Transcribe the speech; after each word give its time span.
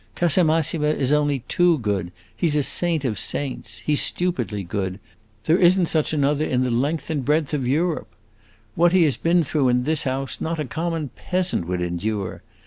Casamassima 0.15 0.87
is 0.87 1.13
only 1.13 1.43
too 1.47 1.77
good, 1.77 2.11
he 2.35 2.47
's 2.47 2.55
a 2.55 2.63
saint 2.63 3.05
of 3.05 3.19
saints, 3.19 3.81
he 3.85 3.93
's 3.93 4.01
stupidly 4.01 4.63
good! 4.63 4.99
There 5.43 5.59
is 5.59 5.79
n't 5.79 5.87
such 5.87 6.11
another 6.11 6.43
in 6.43 6.63
the 6.63 6.71
length 6.71 7.11
and 7.11 7.23
breadth 7.23 7.53
of 7.53 7.67
Europe. 7.67 8.07
What 8.73 8.93
he 8.93 9.03
has 9.03 9.15
been 9.15 9.43
through 9.43 9.69
in 9.69 9.83
this 9.83 10.01
house, 10.05 10.41
not 10.41 10.57
a 10.57 10.65
common 10.65 11.09
peasant 11.15 11.67
would 11.67 11.81
endure. 11.81 12.41